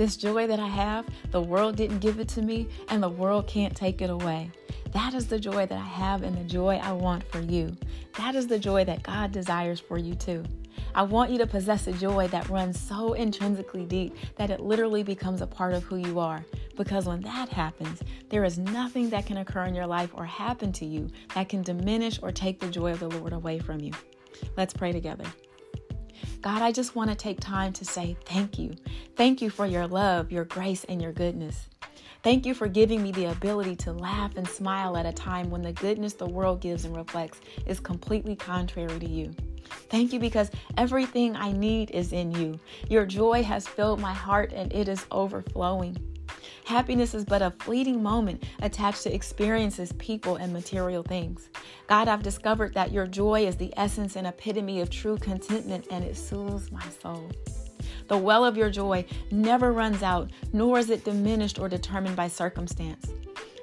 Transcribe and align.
This 0.00 0.16
joy 0.16 0.46
that 0.46 0.58
I 0.58 0.66
have, 0.66 1.04
the 1.30 1.42
world 1.42 1.76
didn't 1.76 1.98
give 1.98 2.20
it 2.20 2.28
to 2.28 2.40
me, 2.40 2.68
and 2.88 3.02
the 3.02 3.08
world 3.10 3.46
can't 3.46 3.76
take 3.76 4.00
it 4.00 4.08
away. 4.08 4.50
That 4.92 5.12
is 5.12 5.26
the 5.26 5.38
joy 5.38 5.66
that 5.66 5.76
I 5.76 5.84
have 5.84 6.22
and 6.22 6.34
the 6.34 6.44
joy 6.44 6.76
I 6.82 6.90
want 6.92 7.22
for 7.30 7.40
you. 7.40 7.76
That 8.16 8.34
is 8.34 8.46
the 8.46 8.58
joy 8.58 8.82
that 8.84 9.02
God 9.02 9.30
desires 9.30 9.78
for 9.78 9.98
you 9.98 10.14
too. 10.14 10.42
I 10.94 11.02
want 11.02 11.30
you 11.30 11.36
to 11.36 11.46
possess 11.46 11.86
a 11.86 11.92
joy 11.92 12.28
that 12.28 12.48
runs 12.48 12.80
so 12.80 13.12
intrinsically 13.12 13.84
deep 13.84 14.16
that 14.36 14.48
it 14.48 14.60
literally 14.60 15.02
becomes 15.02 15.42
a 15.42 15.46
part 15.46 15.74
of 15.74 15.82
who 15.82 15.96
you 15.96 16.18
are. 16.18 16.46
Because 16.78 17.04
when 17.04 17.20
that 17.20 17.50
happens, 17.50 18.02
there 18.30 18.44
is 18.44 18.56
nothing 18.56 19.10
that 19.10 19.26
can 19.26 19.36
occur 19.36 19.64
in 19.64 19.74
your 19.74 19.86
life 19.86 20.12
or 20.14 20.24
happen 20.24 20.72
to 20.72 20.86
you 20.86 21.10
that 21.34 21.50
can 21.50 21.60
diminish 21.60 22.18
or 22.22 22.32
take 22.32 22.58
the 22.58 22.70
joy 22.70 22.92
of 22.92 23.00
the 23.00 23.08
Lord 23.08 23.34
away 23.34 23.58
from 23.58 23.80
you. 23.80 23.92
Let's 24.56 24.72
pray 24.72 24.92
together. 24.92 25.26
God, 26.42 26.62
I 26.62 26.72
just 26.72 26.96
want 26.96 27.10
to 27.10 27.16
take 27.16 27.38
time 27.38 27.72
to 27.74 27.84
say 27.84 28.16
thank 28.24 28.58
you. 28.58 28.74
Thank 29.20 29.42
you 29.42 29.50
for 29.50 29.66
your 29.66 29.86
love, 29.86 30.32
your 30.32 30.46
grace, 30.46 30.84
and 30.84 31.02
your 31.02 31.12
goodness. 31.12 31.68
Thank 32.22 32.46
you 32.46 32.54
for 32.54 32.68
giving 32.68 33.02
me 33.02 33.12
the 33.12 33.26
ability 33.26 33.76
to 33.76 33.92
laugh 33.92 34.34
and 34.34 34.48
smile 34.48 34.96
at 34.96 35.04
a 35.04 35.12
time 35.12 35.50
when 35.50 35.60
the 35.60 35.74
goodness 35.74 36.14
the 36.14 36.24
world 36.24 36.62
gives 36.62 36.86
and 36.86 36.96
reflects 36.96 37.42
is 37.66 37.80
completely 37.80 38.34
contrary 38.34 38.98
to 38.98 39.06
you. 39.06 39.34
Thank 39.90 40.14
you 40.14 40.20
because 40.20 40.50
everything 40.78 41.36
I 41.36 41.52
need 41.52 41.90
is 41.90 42.14
in 42.14 42.30
you. 42.30 42.58
Your 42.88 43.04
joy 43.04 43.42
has 43.42 43.68
filled 43.68 44.00
my 44.00 44.14
heart 44.14 44.54
and 44.54 44.72
it 44.72 44.88
is 44.88 45.04
overflowing. 45.10 45.98
Happiness 46.64 47.12
is 47.12 47.26
but 47.26 47.42
a 47.42 47.50
fleeting 47.50 48.02
moment 48.02 48.42
attached 48.62 49.02
to 49.02 49.14
experiences, 49.14 49.92
people, 49.98 50.36
and 50.36 50.50
material 50.50 51.02
things. 51.02 51.50
God, 51.88 52.08
I've 52.08 52.22
discovered 52.22 52.72
that 52.72 52.90
your 52.90 53.06
joy 53.06 53.46
is 53.46 53.56
the 53.56 53.74
essence 53.76 54.16
and 54.16 54.26
epitome 54.26 54.80
of 54.80 54.88
true 54.88 55.18
contentment 55.18 55.88
and 55.90 56.04
it 56.04 56.16
soothes 56.16 56.72
my 56.72 56.86
soul. 57.02 57.30
The 58.10 58.18
well 58.18 58.44
of 58.44 58.56
your 58.56 58.70
joy 58.70 59.04
never 59.30 59.70
runs 59.70 60.02
out, 60.02 60.30
nor 60.52 60.80
is 60.80 60.90
it 60.90 61.04
diminished 61.04 61.60
or 61.60 61.68
determined 61.68 62.16
by 62.16 62.26
circumstance. 62.26 63.08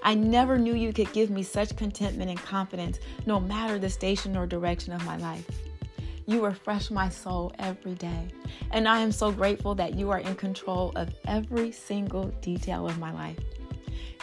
I 0.03 0.15
never 0.15 0.57
knew 0.57 0.73
you 0.73 0.93
could 0.93 1.11
give 1.11 1.29
me 1.29 1.43
such 1.43 1.75
contentment 1.75 2.29
and 2.29 2.41
confidence, 2.41 2.99
no 3.25 3.41
matter 3.41 3.77
the 3.77 3.89
station 3.89 4.37
or 4.37 4.47
direction 4.47 4.93
of 4.93 5.05
my 5.05 5.17
life. 5.17 5.45
You 6.27 6.45
refresh 6.45 6.89
my 6.89 7.09
soul 7.09 7.51
every 7.59 7.95
day. 7.95 8.29
And 8.71 8.87
I 8.87 9.01
am 9.01 9.11
so 9.11 9.33
grateful 9.33 9.75
that 9.75 9.95
you 9.95 10.11
are 10.11 10.19
in 10.19 10.35
control 10.35 10.93
of 10.95 11.13
every 11.27 11.73
single 11.73 12.27
detail 12.39 12.87
of 12.87 12.99
my 12.99 13.11
life. 13.11 13.37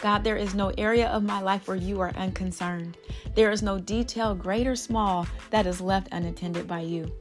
God, 0.00 0.24
there 0.24 0.38
is 0.38 0.54
no 0.54 0.72
area 0.78 1.08
of 1.08 1.22
my 1.22 1.42
life 1.42 1.68
where 1.68 1.76
you 1.76 2.00
are 2.00 2.16
unconcerned. 2.16 2.96
There 3.34 3.50
is 3.50 3.62
no 3.62 3.78
detail, 3.78 4.34
great 4.34 4.66
or 4.66 4.74
small, 4.74 5.26
that 5.50 5.66
is 5.66 5.82
left 5.82 6.08
unattended 6.12 6.66
by 6.66 6.80
you. 6.80 7.12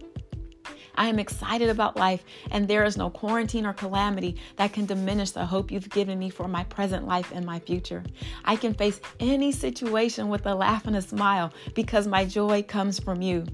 I 0.95 1.07
am 1.07 1.19
excited 1.19 1.69
about 1.69 1.97
life, 1.97 2.23
and 2.51 2.67
there 2.67 2.83
is 2.83 2.97
no 2.97 3.09
quarantine 3.09 3.65
or 3.65 3.73
calamity 3.73 4.37
that 4.57 4.73
can 4.73 4.85
diminish 4.85 5.31
the 5.31 5.45
hope 5.45 5.71
you've 5.71 5.89
given 5.89 6.19
me 6.19 6.29
for 6.29 6.47
my 6.47 6.63
present 6.65 7.07
life 7.07 7.31
and 7.33 7.45
my 7.45 7.59
future. 7.59 8.03
I 8.45 8.55
can 8.55 8.73
face 8.73 8.99
any 9.19 9.51
situation 9.51 10.29
with 10.29 10.45
a 10.45 10.55
laugh 10.55 10.87
and 10.87 10.95
a 10.95 11.01
smile 11.01 11.51
because 11.73 12.07
my 12.07 12.25
joy 12.25 12.63
comes 12.63 12.99
from 12.99 13.21
you. 13.21 13.45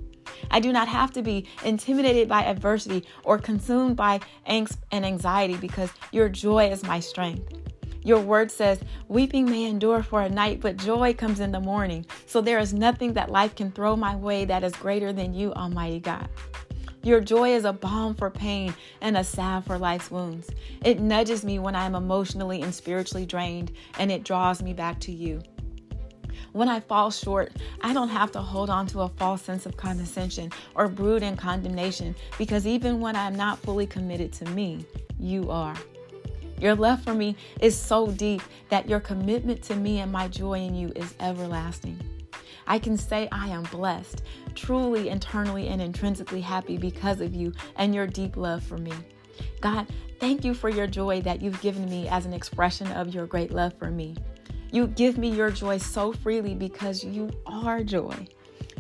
I 0.52 0.60
do 0.60 0.72
not 0.72 0.88
have 0.88 1.12
to 1.14 1.22
be 1.22 1.48
intimidated 1.64 2.28
by 2.28 2.44
adversity 2.44 3.06
or 3.24 3.38
consumed 3.38 3.96
by 3.96 4.20
angst 4.48 4.78
and 4.92 5.06
anxiety 5.06 5.56
because 5.56 5.92
your 6.12 6.30
joy 6.30 6.70
is 6.70 6.84
my 6.84 7.00
strength. 7.00 7.54
Your 8.04 8.20
word 8.20 8.50
says, 8.50 8.80
Weeping 9.08 9.46
may 9.46 9.66
endure 9.66 10.04
for 10.04 10.22
a 10.22 10.30
night, 10.30 10.62
but 10.62 10.78
joy 10.78 11.14
comes 11.14 11.40
in 11.40 11.52
the 11.52 11.60
morning. 11.60 12.06
So 12.26 12.42
there 12.42 12.60
is 12.60 12.74
nothing 12.74 13.14
that 13.14 13.30
life 13.30 13.56
can 13.56 13.72
throw 13.72 13.96
my 13.96 14.16
way 14.16 14.46
that 14.46 14.64
is 14.64 14.74
greater 14.74 15.12
than 15.12 15.34
you, 15.34 15.54
Almighty 15.54 16.00
God. 16.00 16.30
Your 17.02 17.22
joy 17.22 17.54
is 17.54 17.64
a 17.64 17.72
balm 17.72 18.14
for 18.14 18.30
pain 18.30 18.74
and 19.00 19.16
a 19.16 19.24
salve 19.24 19.66
for 19.66 19.78
life's 19.78 20.12
wounds. 20.12 20.50
It 20.84 21.00
nudges 21.00 21.46
me 21.46 21.58
when 21.58 21.74
I 21.74 21.86
am 21.86 21.96
emotionally 21.96 22.62
and 22.62 22.76
spiritually 22.76 23.26
drained, 23.26 23.72
and 23.98 24.12
it 24.12 24.26
draws 24.26 24.62
me 24.62 24.74
back 24.74 25.00
to 25.02 25.12
you. 25.12 25.42
When 26.52 26.68
I 26.68 26.82
fall 26.82 27.10
short, 27.10 27.54
I 27.82 27.94
don't 27.94 28.10
have 28.10 28.32
to 28.34 28.42
hold 28.42 28.70
on 28.70 28.86
to 28.88 29.02
a 29.02 29.08
false 29.08 29.42
sense 29.42 29.66
of 29.66 29.78
condescension 29.78 30.52
or 30.76 30.90
brood 30.90 31.24
in 31.24 31.38
condemnation 31.38 32.16
because 32.38 32.68
even 32.68 33.00
when 33.00 33.16
I'm 33.16 33.36
not 33.36 33.60
fully 33.60 33.88
committed 33.88 34.34
to 34.34 34.46
me, 34.46 34.86
you 35.20 35.50
are. 35.52 35.76
Your 36.60 36.76
love 36.76 37.02
for 37.04 37.14
me 37.14 37.38
is 37.62 37.78
so 37.78 38.08
deep 38.08 38.42
that 38.68 38.90
your 38.90 39.00
commitment 39.00 39.62
to 39.64 39.76
me 39.76 40.00
and 40.00 40.12
my 40.12 40.28
joy 40.28 40.60
in 40.60 40.76
you 40.76 40.92
is 40.96 41.14
everlasting. 41.22 41.98
I 42.70 42.78
can 42.78 42.96
say 42.98 43.28
I 43.32 43.48
am 43.48 43.64
blessed, 43.64 44.22
truly 44.54 45.10
internally 45.10 45.68
and 45.70 45.82
intrinsically 45.82 46.40
happy 46.40 46.78
because 46.78 47.20
of 47.20 47.34
you 47.34 47.52
and 47.76 47.96
your 47.96 48.06
deep 48.06 48.38
love 48.38 48.64
for 48.64 48.78
me. 48.78 48.94
God, 49.60 49.88
thank 50.20 50.46
you 50.46 50.54
for 50.54 50.70
your 50.70 50.86
joy 50.86 51.22
that 51.22 51.42
you've 51.42 51.60
given 51.62 51.90
me 51.90 52.08
as 52.08 52.28
an 52.28 52.34
expression 52.34 52.88
of 52.92 53.14
your 53.14 53.26
great 53.26 53.52
love 53.52 53.74
for 53.80 53.90
me. 53.90 54.16
You 54.72 54.86
give 54.86 55.18
me 55.18 55.32
your 55.32 55.50
joy 55.50 55.80
so 55.80 56.14
freely 56.14 56.54
because 56.54 57.04
you 57.04 57.32
are 57.48 57.84
joy. 57.84 58.28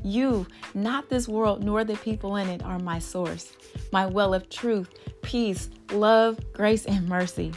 You, 0.03 0.45
not 0.75 1.09
this 1.09 1.27
world 1.27 1.63
nor 1.63 1.83
the 1.83 1.97
people 1.97 2.35
in 2.35 2.47
it, 2.47 2.63
are 2.63 2.79
my 2.79 2.99
source, 2.99 3.53
my 3.91 4.05
well 4.05 4.35
of 4.35 4.49
truth, 4.49 4.89
peace, 5.23 5.69
love, 5.91 6.39
grace, 6.53 6.85
and 6.85 7.09
mercy. 7.09 7.53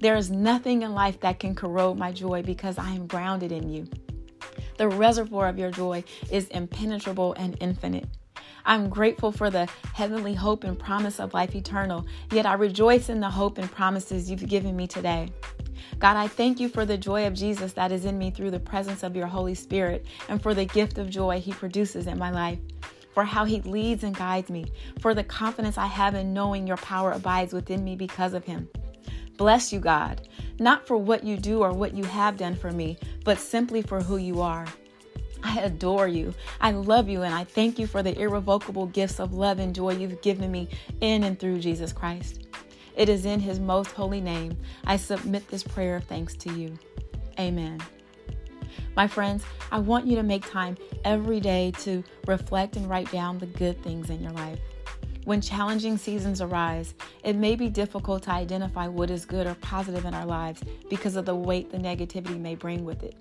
There 0.00 0.16
is 0.16 0.30
nothing 0.30 0.82
in 0.82 0.94
life 0.94 1.20
that 1.20 1.38
can 1.38 1.54
corrode 1.54 1.98
my 1.98 2.10
joy 2.10 2.42
because 2.42 2.78
I 2.78 2.90
am 2.90 3.06
grounded 3.06 3.52
in 3.52 3.68
you. 3.68 3.86
The 4.76 4.88
reservoir 4.88 5.48
of 5.48 5.58
your 5.58 5.70
joy 5.70 6.04
is 6.30 6.48
impenetrable 6.48 7.34
and 7.34 7.56
infinite. 7.60 8.08
I'm 8.66 8.88
grateful 8.88 9.30
for 9.30 9.50
the 9.50 9.68
heavenly 9.92 10.34
hope 10.34 10.64
and 10.64 10.78
promise 10.78 11.20
of 11.20 11.34
life 11.34 11.54
eternal, 11.54 12.06
yet 12.32 12.46
I 12.46 12.54
rejoice 12.54 13.08
in 13.08 13.20
the 13.20 13.28
hope 13.28 13.58
and 13.58 13.70
promises 13.70 14.30
you've 14.30 14.48
given 14.48 14.74
me 14.74 14.86
today. 14.86 15.30
God, 15.98 16.16
I 16.16 16.28
thank 16.28 16.58
you 16.60 16.68
for 16.68 16.84
the 16.84 16.96
joy 16.96 17.26
of 17.26 17.34
Jesus 17.34 17.74
that 17.74 17.92
is 17.92 18.04
in 18.04 18.18
me 18.18 18.30
through 18.30 18.50
the 18.50 18.58
presence 18.58 19.02
of 19.02 19.14
your 19.14 19.26
Holy 19.26 19.54
Spirit 19.54 20.06
and 20.28 20.42
for 20.42 20.54
the 20.54 20.64
gift 20.64 20.98
of 20.98 21.10
joy 21.10 21.40
he 21.40 21.52
produces 21.52 22.06
in 22.06 22.18
my 22.18 22.30
life. 22.30 22.58
For 23.12 23.22
how 23.22 23.44
he 23.44 23.60
leads 23.60 24.02
and 24.02 24.16
guides 24.16 24.50
me, 24.50 24.64
for 24.98 25.14
the 25.14 25.22
confidence 25.22 25.78
I 25.78 25.86
have 25.86 26.16
in 26.16 26.32
knowing 26.32 26.66
your 26.66 26.78
power 26.78 27.12
abides 27.12 27.52
within 27.52 27.84
me 27.84 27.94
because 27.94 28.34
of 28.34 28.44
him. 28.44 28.68
Bless 29.36 29.72
you, 29.72 29.78
God, 29.78 30.28
not 30.58 30.86
for 30.86 30.96
what 30.96 31.22
you 31.22 31.36
do 31.36 31.60
or 31.60 31.72
what 31.72 31.94
you 31.94 32.04
have 32.04 32.36
done 32.36 32.54
for 32.56 32.70
me, 32.70 32.96
but 33.24 33.38
simply 33.38 33.82
for 33.82 34.00
who 34.00 34.16
you 34.16 34.40
are. 34.40 34.66
I 35.42 35.60
adore 35.60 36.08
you. 36.08 36.34
I 36.60 36.70
love 36.70 37.08
you, 37.08 37.22
and 37.22 37.34
I 37.34 37.44
thank 37.44 37.78
you 37.78 37.86
for 37.86 38.02
the 38.02 38.18
irrevocable 38.18 38.86
gifts 38.86 39.20
of 39.20 39.34
love 39.34 39.58
and 39.58 39.74
joy 39.74 39.94
you've 39.94 40.22
given 40.22 40.50
me 40.50 40.68
in 41.00 41.24
and 41.24 41.38
through 41.38 41.60
Jesus 41.60 41.92
Christ. 41.92 42.46
It 42.96 43.08
is 43.08 43.26
in 43.26 43.40
his 43.40 43.60
most 43.60 43.90
holy 43.90 44.20
name 44.20 44.56
I 44.86 44.96
submit 44.96 45.48
this 45.48 45.62
prayer 45.62 45.96
of 45.96 46.04
thanks 46.04 46.34
to 46.36 46.52
you. 46.52 46.78
Amen. 47.38 47.80
My 48.96 49.06
friends, 49.06 49.44
I 49.72 49.80
want 49.80 50.06
you 50.06 50.16
to 50.16 50.22
make 50.22 50.48
time 50.48 50.76
every 51.04 51.40
day 51.40 51.72
to 51.80 52.04
reflect 52.26 52.76
and 52.76 52.88
write 52.88 53.10
down 53.10 53.38
the 53.38 53.46
good 53.46 53.82
things 53.82 54.10
in 54.10 54.22
your 54.22 54.32
life. 54.32 54.60
When 55.24 55.40
challenging 55.40 55.96
seasons 55.96 56.42
arise, 56.42 56.94
it 57.22 57.34
may 57.34 57.56
be 57.56 57.70
difficult 57.70 58.24
to 58.24 58.30
identify 58.30 58.88
what 58.88 59.10
is 59.10 59.24
good 59.24 59.46
or 59.46 59.54
positive 59.54 60.04
in 60.04 60.12
our 60.12 60.26
lives 60.26 60.62
because 60.90 61.16
of 61.16 61.24
the 61.24 61.34
weight 61.34 61.70
the 61.70 61.78
negativity 61.78 62.38
may 62.38 62.54
bring 62.54 62.84
with 62.84 63.02
it. 63.02 63.16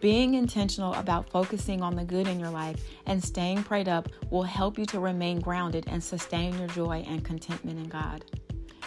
Being 0.00 0.34
intentional 0.34 0.94
about 0.94 1.28
focusing 1.28 1.82
on 1.82 1.96
the 1.96 2.04
good 2.04 2.28
in 2.28 2.40
your 2.40 2.50
life 2.50 2.82
and 3.06 3.22
staying 3.22 3.64
prayed 3.64 3.88
up 3.88 4.08
will 4.30 4.44
help 4.44 4.78
you 4.78 4.86
to 4.86 5.00
remain 5.00 5.40
grounded 5.40 5.84
and 5.88 6.02
sustain 6.02 6.56
your 6.58 6.68
joy 6.68 7.04
and 7.06 7.24
contentment 7.24 7.78
in 7.78 7.88
God. 7.88 8.24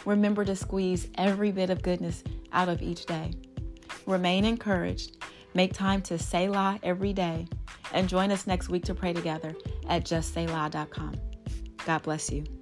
Remember 0.06 0.44
to 0.44 0.56
squeeze 0.56 1.09
every 1.16 1.52
bit 1.52 1.69
of 1.69 1.84
goodness 1.84 2.23
out 2.53 2.69
of 2.69 2.81
each 2.81 3.06
day. 3.06 3.34
Remain 4.08 4.46
encouraged. 4.46 5.23
Make 5.53 5.73
time 5.73 6.02
to 6.03 6.18
Selah 6.18 6.79
every 6.81 7.13
day. 7.13 7.46
And 7.94 8.09
join 8.09 8.31
us 8.31 8.47
next 8.47 8.69
week 8.69 8.85
to 8.85 8.96
pray 8.96 9.13
together 9.13 9.53
at 9.90 10.05
justselah.com. 10.05 11.30
God 11.85 12.03
bless 12.03 12.31
you. 12.31 12.60